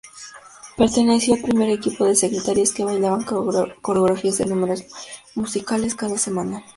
[0.77, 4.83] Perteneció al primer equipo de secretarias que bailaban coreografías en números
[5.35, 6.63] musicales cada semana.